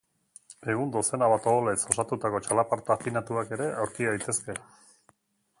Egun 0.71 0.93
dozena 0.95 1.27
bat 1.33 1.45
oholez 1.51 1.75
osatutako 1.93 2.41
txalaparta 2.47 2.97
afinatuak 2.97 3.55
ere 3.59 3.71
aurki 3.85 4.09
daitezke. 4.11 4.61